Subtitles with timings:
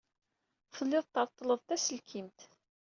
[0.75, 2.39] Telliḍ treḍḍleḍ-d taselkimt.